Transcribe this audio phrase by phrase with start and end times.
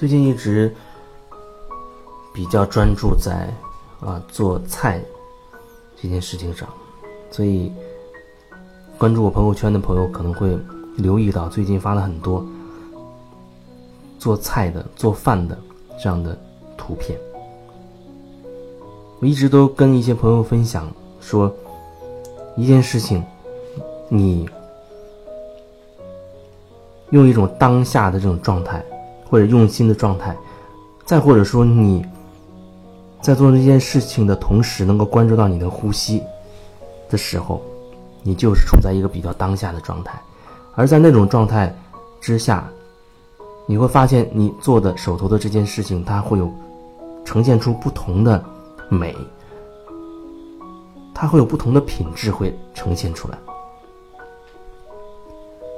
[0.00, 0.74] 最近一直
[2.32, 3.52] 比较专注在
[4.00, 4.98] 啊做菜
[5.94, 6.66] 这件事情上，
[7.30, 7.70] 所以
[8.96, 10.58] 关注我朋友圈的朋友可能会
[10.96, 12.42] 留意到，最近发了很多
[14.18, 15.58] 做菜的、做饭的
[16.02, 16.34] 这样的
[16.78, 17.20] 图片。
[19.20, 20.90] 我一直都跟一些朋友分享
[21.20, 21.54] 说，
[22.56, 23.22] 一件事情，
[24.08, 24.48] 你
[27.10, 28.82] 用一种当下的这种状态，
[29.30, 30.36] 或者用心的状态，
[31.04, 32.04] 再或者说你
[33.20, 36.22] 在做这件事情的同时，能够关注到你的呼吸
[37.08, 37.62] 的时候，
[38.22, 40.20] 你就是处在一个比较当下的状态。
[40.74, 41.74] 而在那种状态
[42.20, 42.68] 之下，
[43.66, 46.52] 你会发现你做的手头的这件事情，它会有
[47.24, 48.44] 呈现出不同的。
[48.92, 49.16] 美，
[51.14, 53.38] 它会有不同的品质会呈现出来。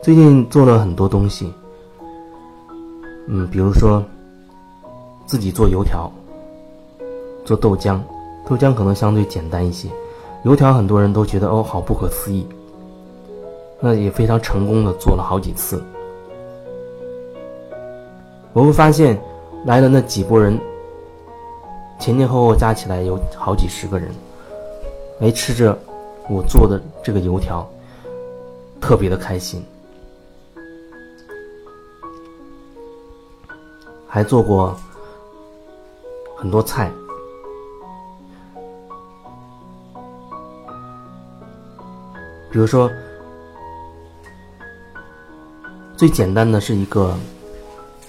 [0.02, 1.52] 最近做了很多东西，
[3.28, 4.02] 嗯，比如说
[5.26, 6.10] 自己做油条，
[7.44, 8.00] 做豆浆，
[8.48, 9.88] 豆浆可能相对简单一些，
[10.44, 12.46] 油条很多人都觉得哦好不可思议，
[13.80, 15.82] 那也非常成功的做了好几次。
[18.52, 19.18] 我会发现
[19.64, 20.58] 来的那几波人。
[21.98, 24.10] 前前后后加起来有好几十个人，
[25.20, 25.78] 哎，吃着
[26.28, 27.64] 我做的这个油条，
[28.80, 29.64] 特别的开心。
[34.14, 34.76] 还做过
[36.36, 36.92] 很多菜，
[42.50, 42.90] 比如说
[45.96, 47.16] 最简单的是一个，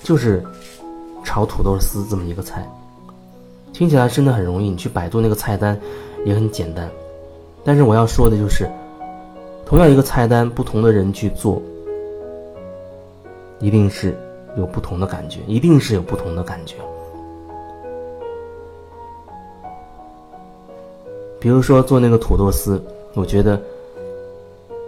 [0.03, 0.43] 就是
[1.23, 2.69] 炒土豆丝这么一个菜。
[3.71, 5.79] 听起来真的很容易，你去百度那个菜单
[6.25, 6.91] 也很简单。
[7.63, 8.69] 但是我要说的就是，
[9.65, 11.61] 同样一个菜单，不同的人去做，
[13.59, 14.13] 一定是
[14.57, 16.75] 有不同的感觉，一定是有不同的感觉。
[21.39, 22.83] 比如说做那个土豆丝，
[23.13, 23.61] 我觉得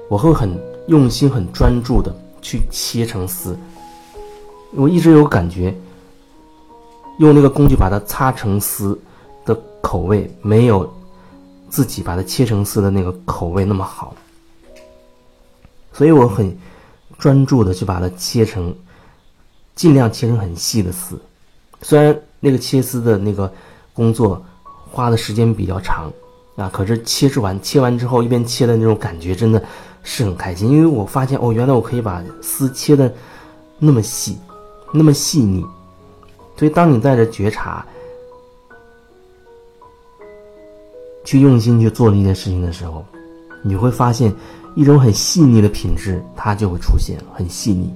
[0.09, 0.49] 我会很
[0.87, 3.57] 用心、很专注的去切成丝。
[4.71, 5.73] 我一直有感觉。
[7.19, 8.99] 用那个工具把它擦成丝
[9.45, 10.93] 的口味，没有
[11.69, 14.13] 自己把它切成丝的那个口味那么好，
[15.93, 16.53] 所以我很
[17.17, 18.75] 专注的去把它切成，
[19.75, 21.19] 尽量切成很细的丝。
[21.81, 23.51] 虽然那个切丝的那个
[23.93, 24.43] 工作
[24.91, 26.11] 花的时间比较长
[26.55, 29.61] 啊，可是切出完切完之后，一边切的那种感觉真的
[30.03, 33.13] 是很开心，因为我发现哦，原来我可以把丝切的
[33.77, 34.37] 那么细，
[34.93, 35.63] 那么细腻。
[36.57, 37.85] 所以，当你带着觉察
[41.25, 43.03] 去用心去做这件事情的时候，
[43.61, 44.33] 你会发现
[44.73, 47.93] 一种很细腻的品质，它就会出现，很细腻。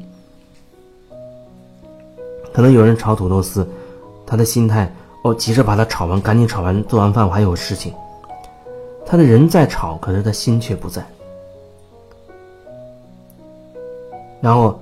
[2.53, 3.67] 可能有人炒土豆丝，
[4.25, 4.91] 他的心态
[5.23, 7.93] 哦，急着把它炒完，赶紧炒完，做完饭我还有事情。
[9.05, 11.05] 他的人在炒，可是他心却不在。
[14.41, 14.79] 然后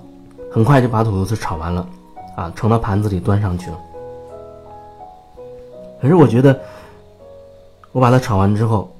[0.51, 1.87] 很快就把土豆丝炒完了。
[2.35, 3.79] 啊，盛到盘子里端上去了。
[5.99, 6.59] 可是我觉得，
[7.91, 8.91] 我把它炒完之后，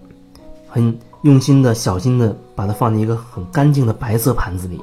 [0.68, 4.82] 很用心的小心的把它放进一个很干净的白色盘子里，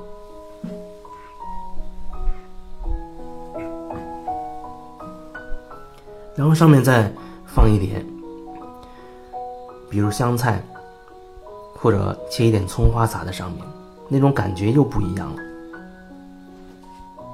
[6.34, 7.10] 然后上面再
[7.46, 8.04] 放一点，
[9.88, 10.60] 比如香菜，
[11.74, 13.64] 或者切一点葱花撒在上面，
[14.08, 15.42] 那种感觉又不一样了。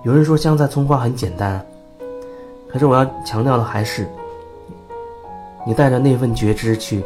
[0.04, 1.64] 有人说香菜葱花很简单，
[2.68, 4.06] 可是我要强调的还是，
[5.66, 7.04] 你带着那份觉知去，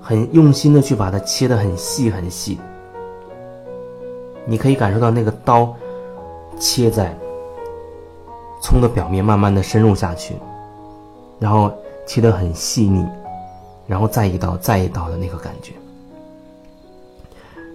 [0.00, 2.58] 很用心的去把它切的很细很细。
[4.46, 5.74] 你可以感受到那个刀
[6.58, 7.14] 切在
[8.62, 10.34] 葱的表面，慢慢的深入下去，
[11.40, 11.72] 然后
[12.06, 13.04] 切的很细腻，
[13.88, 15.72] 然后再一刀再一刀的那个感觉。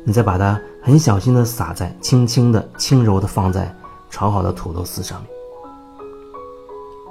[0.05, 3.69] 你再把它很小心的撒在，轻轻的、轻柔的放在。
[4.11, 5.29] 炒好的土豆丝上面，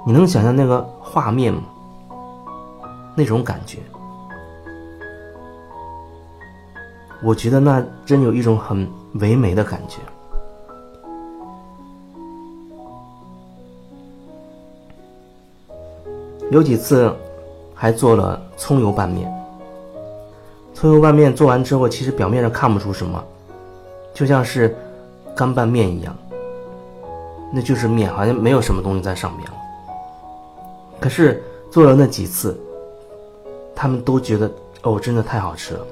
[0.07, 1.61] 你能想象那个画面吗？
[3.15, 3.77] 那种感觉，
[7.21, 9.99] 我觉得那真有一种很唯美的感觉。
[16.55, 17.13] 有几次
[17.73, 19.29] 还做了葱油拌面，
[20.73, 23.21] 葱油拌面做完之后，其实表面上看不出什么，
[24.13, 24.73] 就像是
[25.35, 26.15] 干拌面一样。
[27.53, 29.53] 那就是面，好像没有什么东西在上面了。
[30.97, 32.57] 可是做了那几次，
[33.75, 34.49] 他们都觉得
[34.83, 35.85] 哦，真的太好吃了。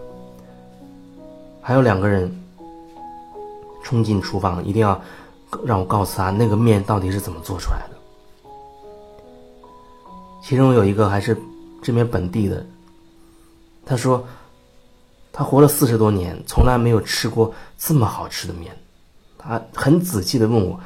[1.61, 2.33] 还有两个人
[3.83, 4.97] 冲进厨房，一定要
[5.65, 7.92] 让我告诉他那个面到底是怎么做出来的。
[10.43, 11.37] 其中有一个还是
[11.81, 12.65] 这边本地的，
[13.85, 14.23] 他说
[15.31, 18.77] 他活了四十多年，从来没有吃过这么好吃的面。
[19.37, 20.77] 他很仔细的问我，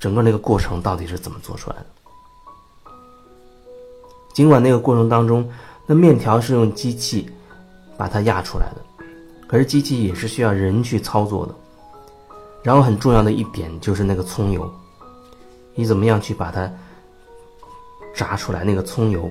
[0.00, 1.86] 整个那个过程到底是怎么做出来的。
[4.32, 5.46] 尽管那个过程当中，
[5.86, 7.30] 那面条是用机器
[7.98, 9.04] 把它压出来的，
[9.46, 11.54] 可是机器也是需要人去操作的。
[12.62, 14.72] 然后很重要的一点就是那个葱油，
[15.74, 16.70] 你怎么样去把它
[18.14, 19.28] 炸出来那个葱油？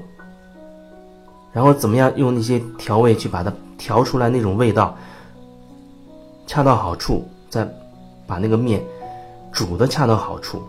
[1.52, 4.96] 然后怎么样用那些调味去把它调出来那种味道，
[6.46, 7.68] 恰到好处，再
[8.28, 8.84] 把那个面
[9.52, 10.62] 煮的恰到好处，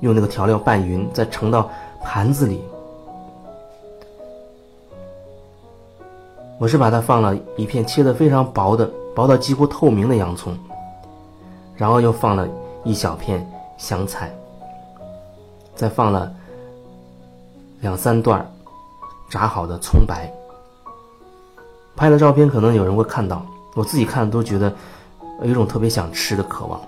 [0.00, 1.70] 用那个调料拌匀，再盛到
[2.02, 2.62] 盘子里。
[6.58, 8.90] 我是把它放了一片切的非常薄的。
[9.14, 10.56] 薄到几乎透明的洋葱，
[11.74, 12.48] 然后又放了
[12.84, 13.44] 一小片
[13.76, 14.32] 香菜，
[15.78, 16.28] 再放了
[17.82, 18.44] 两三段
[19.30, 20.28] 炸好的葱白。
[21.94, 23.46] 拍的照片可能有人会看到，
[23.76, 24.74] 我自己看都觉得
[25.40, 26.80] 有一种特别想吃的渴望。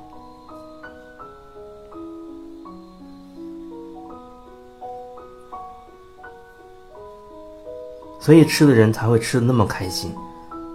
[8.19, 10.13] 所以吃的人才会吃的那么开心。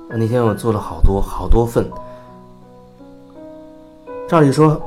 [0.09, 1.85] 那天我做了好多好多份。
[4.27, 4.81] 照理说，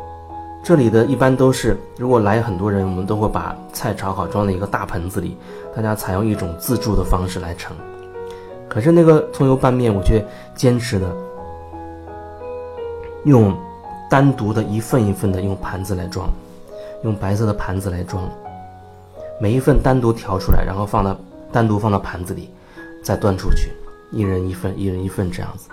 [0.62, 5.36] 这里的一般都是，如果来很多人，我们都会把菜炒好，装在一个大盆子里，
[5.74, 7.74] 大家采用一种自助的方式来盛。
[8.68, 10.22] 可是那个葱油拌面，我却
[10.54, 11.10] 坚持的
[13.24, 13.56] 用
[14.10, 16.28] 单独的一份一份的用盘子来装，
[17.02, 18.28] 用白色的盘子来装，
[19.40, 21.16] 每一份单独调出来，然后放到
[21.50, 22.50] 单独放到盘子里，
[23.02, 23.70] 再端出去。
[24.10, 25.68] 一人一份，一人一份这样子，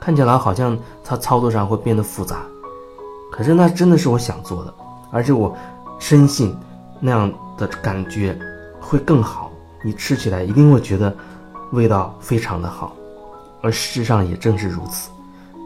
[0.00, 2.42] 看起来好像它操作上会变得复杂，
[3.32, 4.74] 可是那真的是我想做的，
[5.10, 5.56] 而且我
[5.98, 6.54] 深信
[7.00, 8.38] 那样的感觉
[8.78, 9.50] 会更好，
[9.82, 11.12] 你吃起来一定会觉得
[11.72, 12.94] 味道非常的好，
[13.62, 15.10] 而事实上也正是如此，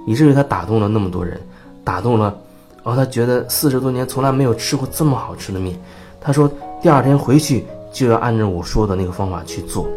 [0.07, 1.41] 以至于他打动了那么多人，
[1.83, 2.33] 打动了，
[2.85, 5.77] 然后他觉得四十多年从来没有吃过这么好吃的面，
[6.21, 6.49] 他说
[6.81, 9.89] 第二天回去就要按照我说的那个方法去做。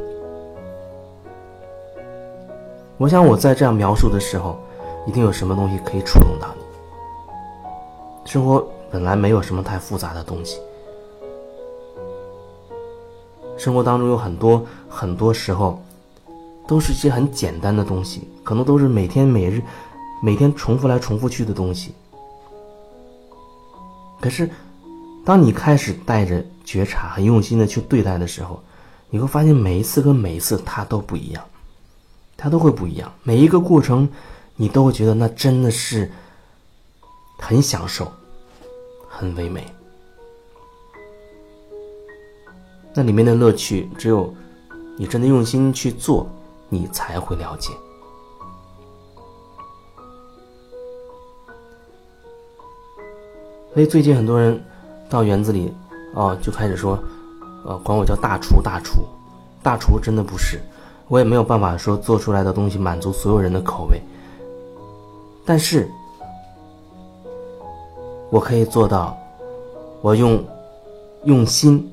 [2.98, 4.60] 我想我在这样描述的时候，
[5.06, 6.48] 一定有什么东西可以触动到。
[8.26, 10.60] 生活本来没有什么太复杂的东西，
[13.58, 15.82] 生活当中有很多很多时候，
[16.68, 19.62] 都是些很简单的东西，可能都是每天每日
[20.22, 21.94] 每天重复来重复去的东西。
[24.22, 24.50] 可是，
[25.26, 28.62] 当你开始带着觉察、很用心的去对待的时候，
[29.10, 31.44] 你会发现每一次跟每一次它都不一样。
[32.42, 34.08] 它都会不一样，每一个过程，
[34.56, 36.10] 你都会觉得那真的是
[37.40, 38.12] 很享受，
[39.08, 39.66] 很唯美。
[42.94, 44.34] 那里面的乐趣，只有
[44.98, 46.28] 你真的用心去做，
[46.70, 47.72] 你才会了解。
[53.74, 54.62] 所以最近很多人
[55.10, 55.74] 到园子里，
[56.14, 57.00] 哦，就开始说，
[57.66, 59.06] 呃，管我叫大厨，大厨，
[59.64, 60.60] 大厨真的不是。
[61.08, 64.00] 我也没有办法说做出来的东西满足所有人的口味，
[65.46, 65.90] 但是
[68.30, 69.18] 我可以做到，
[70.02, 70.44] 我用
[71.24, 71.92] 用心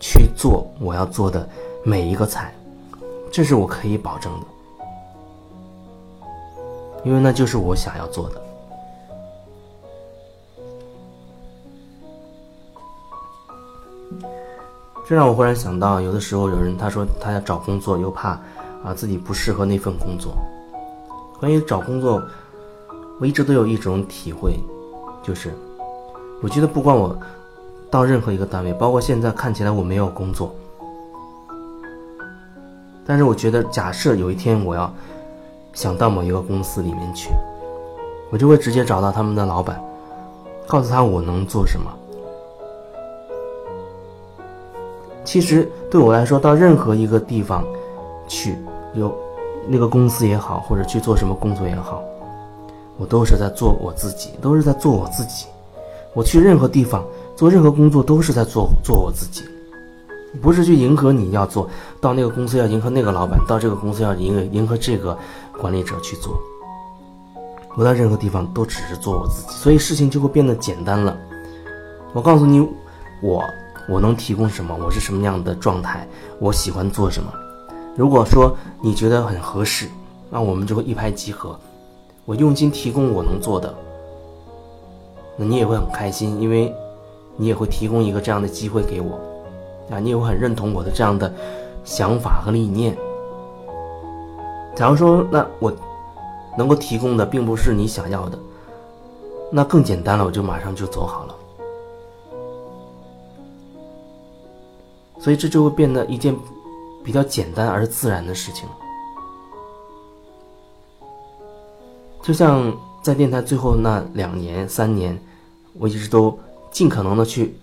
[0.00, 1.48] 去做我要做的
[1.84, 2.54] 每一个菜，
[3.30, 4.46] 这是我可以保证的，
[7.04, 8.42] 因为那就是我想要做的。
[15.08, 18.30] 这让我忽然想到，有的时候有人他说他要找工作，又怕
[18.82, 20.34] 啊自己不适合那份工作。
[21.38, 22.20] 关于找工作，
[23.20, 24.58] 我一直都有一种体会，
[25.26, 25.52] 就是
[26.40, 27.18] 我觉得不管我
[27.90, 30.54] 到任何一个单位，包括现在看起来我没有工作，
[33.04, 34.92] 但是我觉得假设有一天我要
[35.72, 37.30] 想到某一个公司里面去，
[38.30, 39.82] 我就会直接找到他们的老板，
[40.68, 41.90] 告诉他我能做什么。
[45.24, 47.64] 其实对我来说，到任何一个地方
[48.28, 48.56] 去，
[48.94, 49.12] 有
[49.66, 52.00] 那个公司也好，或者去做什么工作也好，
[52.96, 55.46] 我都是在做我自己，都是在做我自己。
[56.14, 59.42] 我去任何地方做任何工作，都是在做做我自己，
[60.40, 61.68] 不是去迎合你要做
[62.00, 65.16] 到那个公司要迎合那个老板，到这个公司要迎合迎合这个
[65.58, 66.38] 管理者去做。
[67.76, 71.16] 我到任何地方都只是做我自己，所以事情就会变得简单了。
[72.12, 72.60] 我告诉你，
[73.22, 73.42] 我。
[73.88, 74.76] 我能提供什么？
[74.82, 76.08] 我是什么样的状态？
[76.40, 77.32] 我喜欢做什么？
[77.94, 79.86] 如果说你觉得很合适，
[80.28, 81.56] 那我们就会一拍即合。
[82.26, 83.72] 我用心提供我能做的，
[85.36, 86.74] 那你也会很开心，因为
[87.36, 89.18] 你也会提供一个这样的机会给我，
[89.90, 91.32] 啊，你也会很认同我的这样的
[91.84, 92.96] 想法和理念。
[94.74, 95.72] 假如说，那我
[96.58, 98.36] 能够提供的并不是你想要的，
[99.50, 101.34] 那更简单了，我就马上就走好了。
[105.20, 106.36] 所以这就会变得一件
[107.04, 108.68] 比较简单而自然的事情。
[112.26, 115.16] 就像在电台最后那两年、三年，
[115.74, 116.36] 我一直都
[116.72, 117.56] 尽可能的去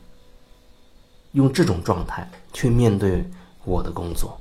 [1.33, 3.29] 用这种状态去面对
[3.65, 4.39] 我的工作。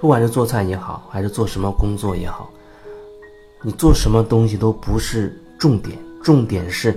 [0.00, 2.48] 不管是做菜也好，还是做什么工作也好，
[3.62, 6.96] 你做什么东西都不是重点，重点是，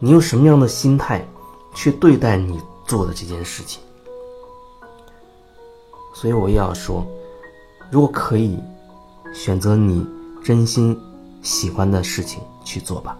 [0.00, 1.24] 你用什么样的心态
[1.76, 3.80] 去对待你做的这件事情。
[6.18, 7.06] 所以我也要说，
[7.90, 8.58] 如果可以，
[9.34, 10.02] 选择你
[10.42, 10.98] 真心
[11.42, 13.18] 喜欢的事情去做吧。